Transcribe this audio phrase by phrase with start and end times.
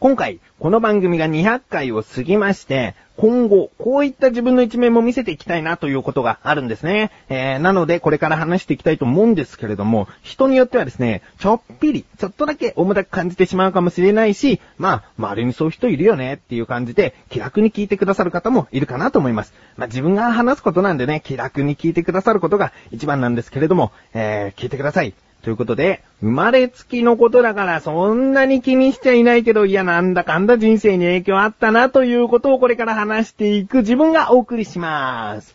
[0.00, 7.10] 今回、この番組が200回を過ぎまして、今後、こういった自分の一面も見せていきたいなということがあるんですね。
[7.28, 19.52] えー、なので、これから話していきたいと思うんですけれども、人によってはですね、ちょっぴり、ちょっとだけ重たく感じてしまうかもしれないし、まあ、周りにそういう人いるよねっていう感じで、気楽に聞いてくださる方もいるかなと思います。
[19.76, 25.12] まあ、自分が話すことなんでね、気楽に聞いてくださることが一番なんですけれども、えー、聞いてください。
[25.42, 35.54] ということで、生まれつきのことだからそんなに気にしちゃいないけど、いやなんだかんだ人生に影響あったなということをこれから話していく自分がお送りします。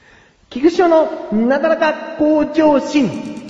[0.50, 3.43] 菊池のなかなか向上心。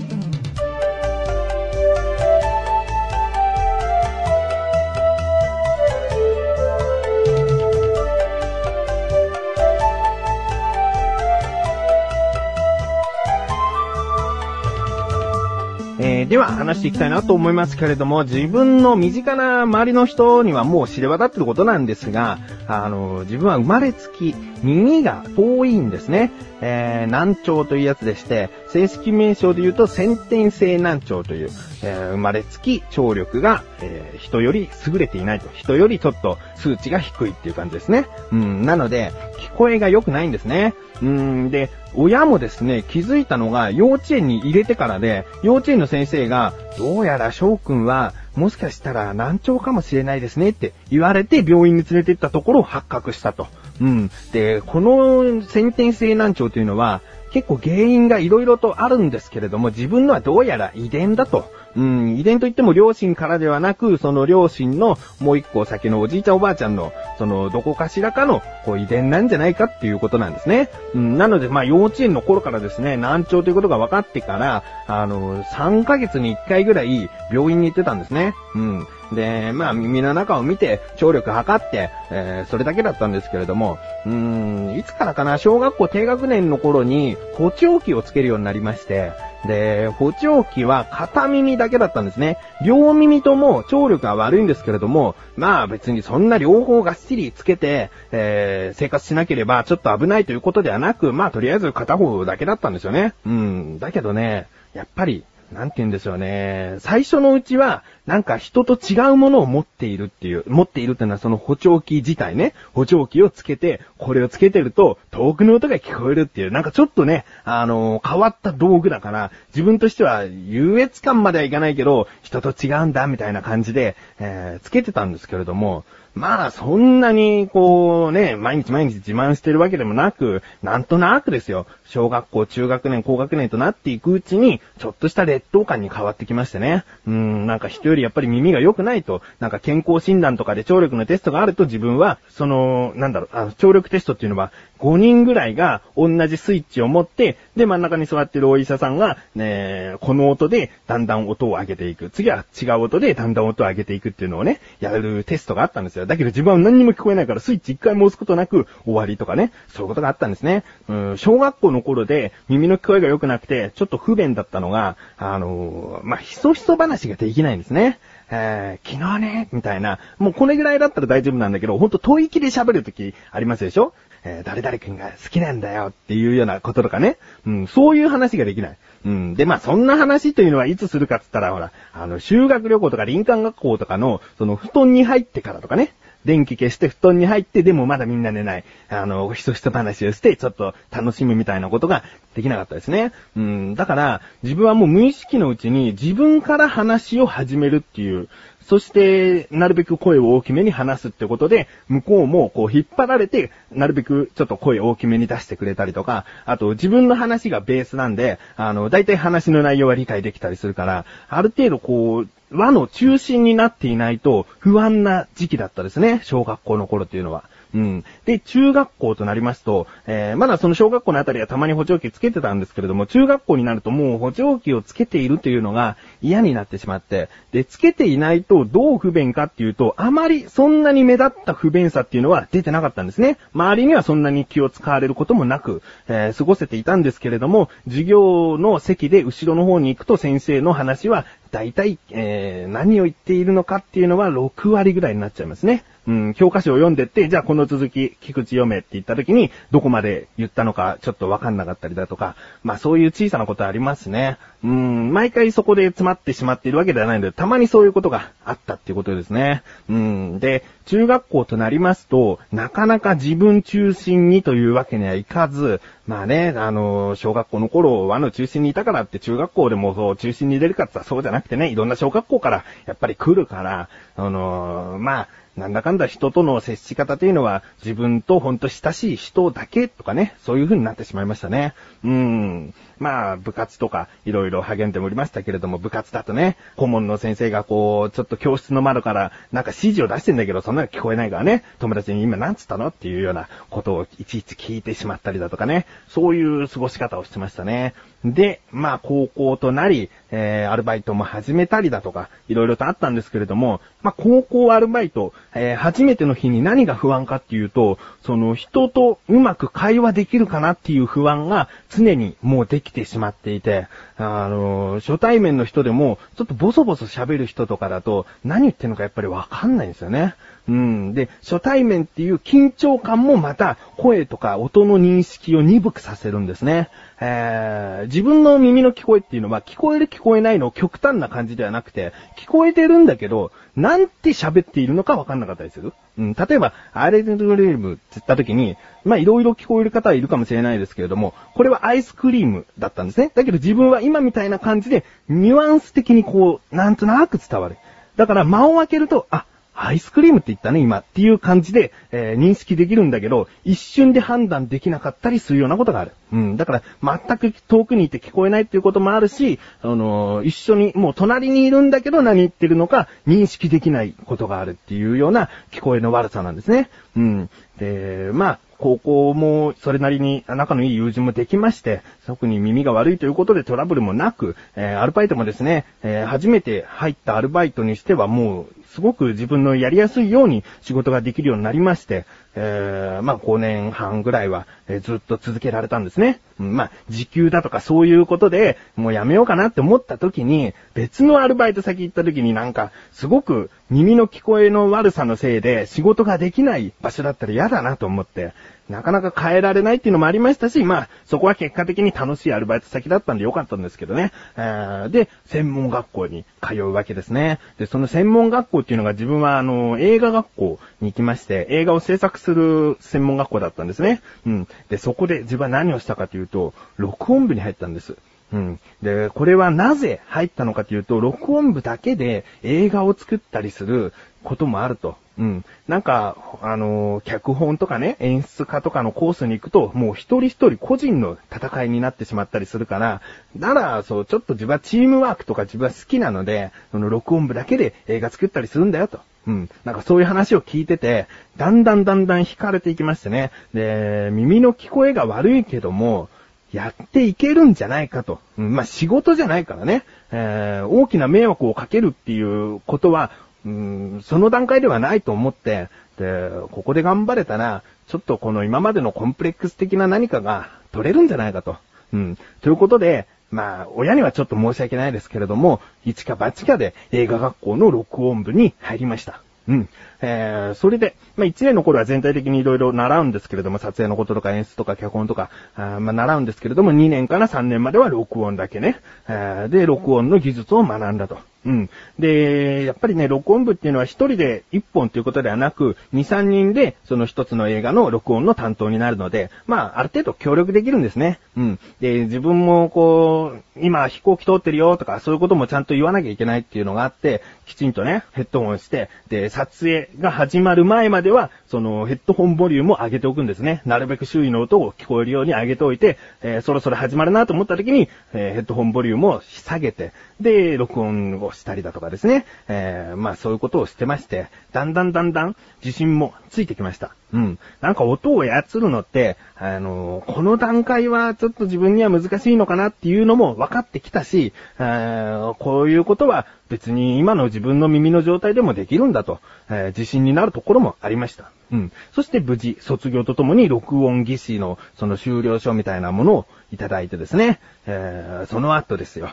[16.34, 26.31] では話していきたいなと思いますけれども、自分の身近な周りの人にはもう知れ渡ってることなんですが、あの、自分は生まれつき耳が遠いんですね。
[26.59, 31.50] えー、難聴というやつでして、正式名称で言うと先天性難聴という、
[31.84, 35.48] えー、生まれつき聴力が、えー、人より優れていないと。
[35.54, 38.08] 人よりちょっと数値が低いっていう感じですね。
[38.32, 40.74] うん、なので、聞こえが良くないんですね。
[41.04, 53.46] うん、で、親もですね、気づいたのが幼稚園に入れてからで、幼稚園の先生が、どうやら翔くんは、もしかしたら難聴かもしれないですねって言われて病院に連れて行ったところを発覚したと。
[53.80, 54.12] うん。
[54.32, 57.02] で、この先天性難聴というのは、
[57.34, 61.52] 結構原因が色々とあるんですけれども、自分のはどうやら遺伝だと。
[61.76, 70.70] うん、遺伝といっても両親からではなく、その両親のもう一個先のおじいちゃんおばあちゃんの、そのどこかしらかのこう遺伝なんじゃないかっていうことなんですね。
[70.94, 78.36] うん、なので、まあ幼稚園の頃からですね、難聴ということが分かってから、あの、3ヶ月に1回ぐらい病院に行ってたんですね。
[78.54, 78.88] うん。
[79.11, 89.11] で、まあ耳の中を見て、聴力測って、えー、それだけだったんですけれども、うーん、いつからかな、小学校低学年の頃に補聴器をつけるようになりまして、
[89.45, 92.37] で、補聴器は片耳だけだったんですね。
[92.65, 103.14] 両耳とも聴力が悪いんですけれども、まあ別にそんな両方がっしりつけて、えー、生活しなければちょっと危ないということではなく、まあとりあえず片方だけだったんですよね。
[103.25, 103.80] うん。
[103.80, 106.77] だけどね、やっぱりなんて言うんでしょうね。
[106.80, 125.85] 最初のうちは、なんか人と違うものを持っているっていう、持っているっていうのはその補聴器自体ね、補聴器をつけて、これをつけてると遠くの音が聞こえるっていう、なんかちょっとね、あのー、変わった道具だから、自分としては優越感まではいかないけど、人と違うんだみたいな感じで、えー、つけてたんですけれども、
[126.16, 131.66] まあ、そんなに、こうね、毎日毎日自慢してるわけでもなく、なんとなくですよ。
[131.86, 136.84] 小学校、中学年、高学年となっていくうちに、ちょっとした劣等感に変わってきましてね。
[137.07, 152.10] うん、なんか人よりやっぱり耳が良くないと、なんか健康診断とかで聴力のテストがあると自分は、その、なんだろう、あの、聴力テストっていうのは、5人ぐらいが同じスイッチを持って、で、真ん中に座ってるお医者さんが、ね、この音でだんだん音を上げていく。
[152.10, 156.02] 次は違う音でだんだん音を上げていくっていうのをね、やるテストがあったんですよ。
[156.06, 160.63] だけど自分は何にも聞こえないからスイッチ一回も押すことなく終わりとかね、そういうことがあったんですね。
[160.88, 168.00] うん、小学校の頃で耳の聞こえが良くなくて、ちょっと不便だったのが、あのー、まあ、ひそひそ話ができないんですね。
[168.31, 173.94] えー、昨日ね、みたいな、もうこれぐらいだったら大丈夫なんだけど、ほんと吐息で喋るときありますでしょ
[174.24, 177.18] えー、誰々君が好きなんだよっていうようなこととかね。
[177.45, 178.78] うん、そういう話ができない。
[179.06, 179.36] うん。
[179.36, 185.94] で、まあ、そんな話というのはいつするかっつったら、ほら、あの、修学旅行とか林間学校とかの、その、布団に入ってからとかね。
[186.25, 188.63] 電気消して布団に入って、でもまだみんな寝ない。
[188.89, 193.12] あの、ひそひそ話をして、ちょっと楽しむみたいなことができなかったですね。
[193.36, 198.30] うん、だから、自分はもう無意識のうちに自分から話を始めるっていう、
[198.68, 216.21] そして、なるべく声を大きめに話すってことで、向こうもこう引っ張られて、なるべくちょっと声を大きめに出してくれたりとか、あと自分の話がベースなんで、あの、大体話の内容は理解できたりするから、ある程度こう、輪の中心になっていないと不安な時期だったですね。
[216.24, 217.44] 小学校の頃っていうのは。
[217.73, 218.05] うん。
[218.25, 233.37] で、中学校となりますと、えー、まだその小学校のあたりはたまに補聴器つけてたんですけれども、中学校になるともう補聴器をつけているというのが嫌になってしまって、で、つけていないとどう不便かっていうと、あまりそんなに目立った不便さっていうのは出てなかったんですね。
[233.53, 245.83] 周りにはそんなに気を使われることもなく、えー、過ごせていたんですけれども、授業の席で後ろの方に行くと先生の話は大体、えー、何を言っているのかっていうのは6割ぐらいになっちゃいますね。
[246.05, 254.38] うん、教科書を読んでって、じゃあこの続き、菊池読めって言った時に、どこまで言ったのかちょっとわかんなかったりだとか、まあそういう小さなことありますね。
[254.63, 259.63] うん、毎回そこで詰まってしまっているわけではないので、たまにそういうことがあったっていうことですね。
[259.89, 281.73] うん、で、中学校となりますと、なかなか自分中心にというわけにはいかず、まあね、あの、小学校の頃、和の中心にいたからって中学校でもそう中心に出るかってそうじゃなくてね、いろんな小学校からやっぱり来るから、あの、まあ、なんだかんだ人との接し方というのは自分とほんと親しい人だけとかね、そういう風になってしまいましたね。
[282.03, 282.73] うーん。
[283.00, 297.94] まあ、部活とかいろいろ励んでおりましたけれども、部活だとね、顧問の先生がこう、ちょっと教室の窓からなんか指示を出してんだけど、そんなの聞こえないからね、友達に今何つったのっていうようなことをいちいち聞いてしまったりだとかね、そういう過ごし方をしてましたね。
[298.23, 320.35] で、まあ、高校となり、えー、アルバイトも始めたりだとか、いろいろとあったんですけれども、まあ、高校アルバイト、えー、初めての日に何が不安かっていうと、その人とうまく会話できるかなっていう不安が常にもうできてしまっていて、あのー、初対面の人でも、ちょっとボソボソ喋る人とかだと、何言ってんのかやっぱりわかんないんですよね。
[320.65, 321.13] うん。
[321.13, 326.89] で、初対面っていう緊張感もまた、声とか音の認識を鈍くさせるんですね。
[327.19, 335.92] えー、自分の耳の聞こえっていうのは、聞こえる聞こえないの極端な感じではなくて、聞こえてるんだけど、なんて喋っているのかわかんなかったりする？
[336.18, 343.31] うん、例えば、アレルレームって言った時に、まあ、いろいろ聞こえる方はいるかもしれないですけれども、これはアイスクリームだったんですね。
[343.36, 347.75] だけど自分は今みたいな感じで、ニュアンス的にこう、なんとなく伝わる。
[348.16, 356.11] だから間を空けると、あ、アイスクリームって言ったね、今っていう感じで、えー、認識できるんだけど、一瞬で判断できなかったりするようなことがある。
[356.31, 356.57] うん。
[356.57, 366.89] だから、全く遠くにいて聞こえないっていうこともあるし、あのー、一緒に、もう隣にいるんだけど何言ってるのか認識できないことがあるっていうような聞こえの悪さなんですね。
[367.15, 367.49] うん。
[367.83, 382.25] で、まあ、高校もそれなりに仲のいい友人もできまして、特に耳が悪いということでトラブルもなく、えー、アルバイトもですね、えー、初めて入ったアルバイトにしてはもう、すごく自分のやりやすいように仕事ができるようになりまして、
[382.56, 386.41] えー、まあ5年半ぐらいは、え、ずっと続けられたんですね。
[386.59, 398.54] うん、まあ時給だとかそういうことで、もうやめようかなって思った時に、別のアルバイト先行った時になんか、すごく耳の聞こえの悪さのせいで仕事ができない場所だったら嫌だなと思って、
[398.90, 404.31] なかなか変えられないっていうのもありましたし、まあ、そこは結果的に楽しいアルバイト先だったんでよかったんですけどね。
[404.57, 407.60] えー、で、専門学校に通うわけですね。
[407.78, 414.24] で、その専門学校っていうのが自分はあの、映画学校に行きまして、映画を制作する専門学校だったんですね。
[414.48, 414.68] うん。
[414.90, 418.18] で、そこで自分は何をしたかというと、録音部に入ったんです。
[418.53, 418.79] うん。
[419.01, 424.13] で、これはなぜ入ったのかというと、録音部だけで映画を作ったりする
[424.44, 425.17] こともあると。
[425.39, 425.65] うん。
[425.88, 433.21] なんか、あのー、脚本とかね、演出家とかのコースに行くと、もう一人一人個人の戦いになってしまったりするから、
[433.55, 439.19] なら、そう、ちょっと自分はチームワークとか自分は好きなので、その録音部だけで映画作ったりするんだよと。
[439.47, 439.69] うん。
[439.83, 441.25] なんかそういう話を聞いてて、
[441.57, 443.51] だんだんだんだん惹かれていきましてね。
[443.73, 446.29] で、耳の聞こえが悪いけども、
[446.73, 448.39] やっていけるんじゃないかと。
[448.57, 450.03] うん、まあ、仕事じゃないからね。
[450.31, 453.31] えー、大きな迷惑をかけるっていうことは、
[453.65, 461.77] うん、その段階ではないと思って、で、ここで頑張れたら、ちょっとこの今までのコンプレックス的な何かが取れるんじゃないかと。
[462.11, 462.37] うん。
[462.61, 469.43] ということで、まあ、親にはちょっと申し訳ないですけれども、一か八かで映画学校の録音部に入りました。
[469.67, 469.89] うん。
[470.21, 478.99] えー、それで、まあ、1年の頃は全体的にいろいろ習うんですけれども、撮影のこととか演出とか脚本とか、あまあ、習うんですけれども、2年から3年までは録音だけね。
[479.27, 481.37] えー、で、録音の技術を学んだと。
[481.65, 481.89] うん。
[482.19, 491.39] で、やっぱりね、録音部っていうのは一人で一本ということではなく、二、三人でその一つの映画の録音の担当になるので、まあ、ある程度協力できるんですね。
[491.55, 491.79] うん。
[492.01, 503.81] で、自分もこう、今飛行機通ってるよとか、そういうこともちゃんと言わなきゃいけないっていうのがあって、きちんとね、ヘッドホンして、で、撮影が始まる前までは、そのヘッドホンボリュームを上げておくんですね。
[503.85, 512.46] なるべく周囲の音を聞こえるように上げておいて、えー、そろそろ始まるなと思った時に、えー、ヘッドホンボリュームを下げて、で、録音をしたりだとかですね。
[512.68, 517.16] えー、まあそういうことをしてまして、だんだんだんだん自信もついてきました。
[517.34, 517.60] うん。
[517.82, 531.52] なんか音を操るのって、あのー、この段階はちょっと自分には難しいのかなっていうのも分かってきたし、こういうことは別に今の自分の耳の状態でもできるんだと、えー、自信になるところもありました。
[531.72, 531.92] うん。
[532.14, 539.32] そして無事、卒業とともに録音技師のその終了書みたいなものをいただいてですね、えー、その後ですよ。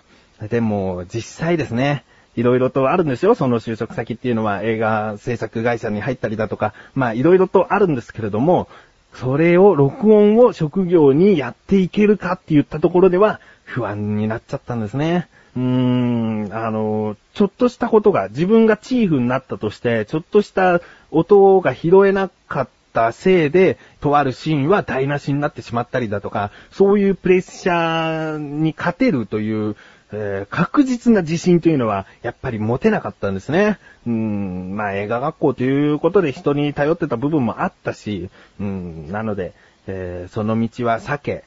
[0.49, 2.05] でも、実際ですね、
[2.37, 3.35] いろいろとあるんですよ。
[3.35, 8.69] その就職先っていうのは映画制作会社に入ったりだとか、まあいろいろとあるんですけれども、
[9.15, 15.29] それを録音を職業にやっていけるかって言ったところでは不安になっちゃったんですね。
[15.57, 29.77] うーん、あの、ちょっとしたことが自分がチーフになったとして、ちょっとした音が拾えなかったせいで、とあるシーンは台無しになってしまったりだとか、そういうプレッシャーに勝てるという、
[30.13, 33.79] えー、確実な自信というのは、やっぱり持てなかったんですね。
[34.07, 39.53] うん、まあ映画学校ということで人に頼ってた部分もあったし、うん、なので、
[39.87, 41.45] えー、その道は避け、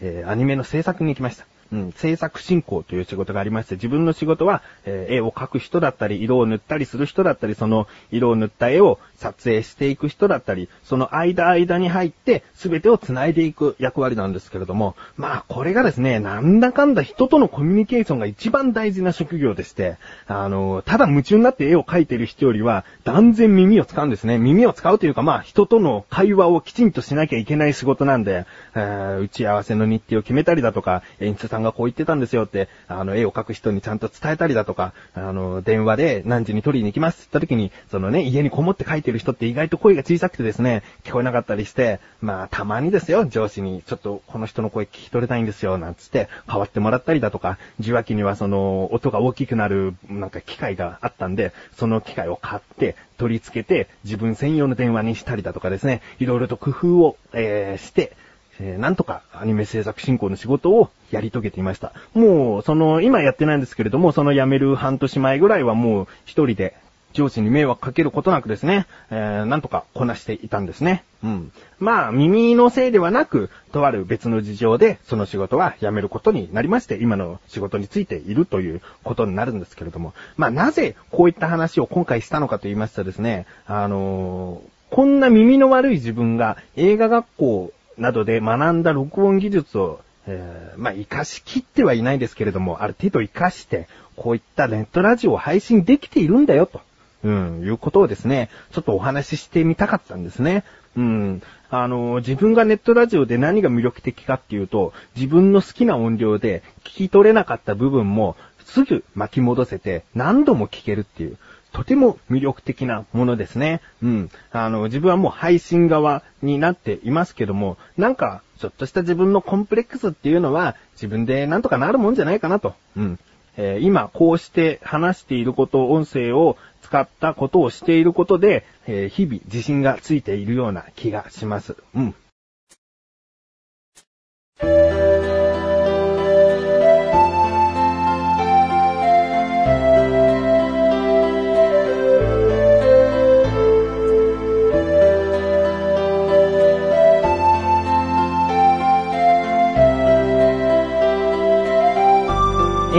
[0.00, 1.46] えー、アニメの制作に行きました。
[1.72, 19.96] うん、制作進行という仕事がありまして、自分の仕事は、えー、絵を描く人だったり、色を塗ったりする人だったり、その色を塗った絵を撮影していく人だったり、その間間に入って、すべてを繋いでいく役割なんですけれども、まあ、これがですね、なんだかんだ人とのコミュニケーションが一番大事な職業でして、
[20.26, 24.38] あの、ただ夢中になって絵を描いてる人よりは、断然耳を使うんですね。
[24.38, 37.14] 耳を使うというか、まあ、人との会話をきちんとしなきゃいけない仕事なんで、えー、打ち合わせの日程を決めたりだとか、演出さんがこう言ってたんですよって、あの、絵を描く人にちゃんと伝えたりだとか、あの、電話で何時に取りに行きます？
[37.14, 58.14] って言った時に、そのね、家にこもって描いてる人って意外と声が小さくてですね、聞こえなかったりして、まあ、たまにですよ、上司に、ちょっとこの人の声聞き取れないんですよ、なんつって、変わってもらったりだとか、受話器にはその、音が大きくなる、なんか機械があったんで、その機械を買って、取り付けて、自分専用の電話にしたりだとかですね、いろいろと工夫を、えー、して、
[58.60, 61.92] えー、なんとかアニメ制作進行の仕事をやり遂げていました。
[62.14, 66.74] もう、その、今やってないんですけれども、その辞める半年前ぐらいはもう一人で
[67.16, 71.02] 上司に迷惑かけることなくですね、えー、なんとかこなしていたんですね。
[71.24, 71.52] うん。
[71.78, 96.80] まあ、耳のせいではなく、とある別の事情で、その仕事は辞めることになりまして、今の仕事についているということになるんですけれども、まあ、なぜこういった話を今回したのかと言いますとですね、あのー、こんな耳の悪い自分が映画学校などで学んだ録音技術を、えー、まあ、活かしきってはいないですけれども、ある程度活かして、こういったネットラジオを配信できているんだよ、と。
[97.24, 100.64] うん、いうことをですね、ちょっとお話ししてみたかったんですね。
[100.96, 101.42] うん。
[101.70, 111.38] あの、自分がネットラジオで何が魅力的かっていうと、自分の好きな音量で聞き取れなかった部分もすぐ巻き戻せて何度も聞けるっていう。
[111.76, 113.82] とても魅力的なものですね。
[114.02, 114.30] うん。
[114.50, 122.72] あの、自分はもう配信側になっていますけども、なんか、ちょっとした自分のコンプレックスっていうのは、自分でなんとかなるもんじゃないかなと。
[122.96, 123.18] うん。
[123.58, 131.76] えー、今、こうして話していること、音声を使ったことをしていることで、えー、日々自信がついているような気がします。
[131.94, 132.14] うん。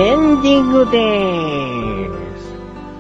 [0.08, 2.54] エンディングでーす。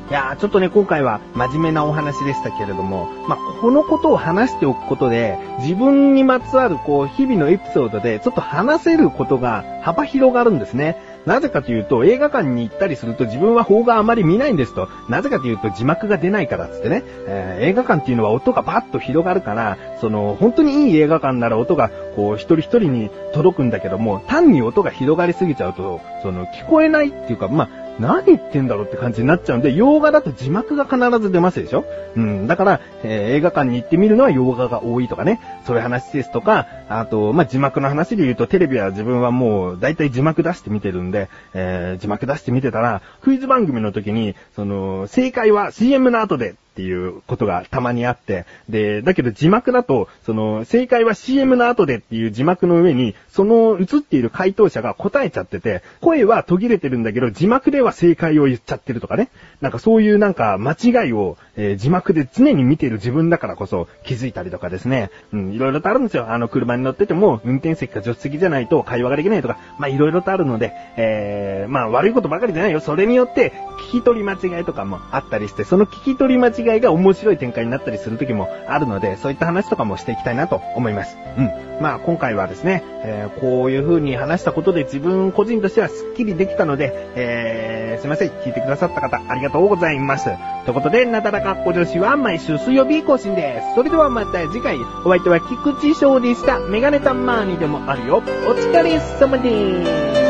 [0.10, 10.98] いやー、ちょっとね、今回は真面目なお話でしたけれども、まあ、このことを話しておくことで、自分にまつわる、こう、日々のエピソードで、ちょっと話せることが幅広がるんですね。
[11.28, 14.88] なぜかというと、映画館に行ったりすると自分は邦画あまり見ないんですと。
[15.10, 17.04] なぜかというと字幕が出ないからっつってね。
[17.28, 31.86] えー、映画館っていうのは音がバッと広がるから、その、本当にいい映画館なら音が、こう、一人一人に届くんだけども、単に音が広がりすぎちゃうと、その、聞こえないっていうか、まあ、何言ってんだろうって感じになっちゃうんで、洋画だと字幕が必ず出ますでしょ？
[32.16, 32.48] うん。
[32.48, 35.42] だから、えー、映画館に行ってみるのは洋画が多いとかね。
[35.66, 59.30] そういう話ですとか、あと、まあ、字幕の話で言うと、テレビは自分はもう、だいたい字幕出して見てるんで、えー、字幕出して見てたら、クイズ番組の時に、その、正解は CM の後でっていうことがたまにあって、で、だけど字幕だと、その、正解は CM の後でっていう字幕の上に、その映っている回答者が答えちゃってて、声は途切れてるんだけど、字幕では正解を言っちゃってるとかね。
[59.60, 65.10] なんかそういうなんか間違いを、えー、字幕で常に見てる自分だからこそ気づいたりとかですね。
[65.34, 66.30] うん、いろいろとあるんですよ。
[66.30, 72.82] あの、車に乗ってても、運転席か助手席じゃないと会話ができないとか、まあいろいろとあるので、えー、まあ悪いことばかりじゃないよ。
[72.82, 73.52] それによって、
[73.88, 81.18] 聞き取り間違いとかもあったりして、その聞き取り間違いが面白い展開になったりする時もあるので、そういった話とかもしていきたいなと思います。
[81.38, 81.52] うん。
[81.82, 88.30] まあ今回はですね、えー、こういう風に話したことで自分個人としてはスッキリできたので、えー、すいません。
[88.30, 90.26] 聞いてくださった方、ありがとうございます。
[90.66, 93.76] ということで、なだらかっこ女子は毎週水曜日更新です。
[93.76, 96.60] それではまた次回、お相手は菊池翔でした。
[96.60, 98.18] メガネたまーにでもあるよ。
[98.18, 100.27] お疲れ様です。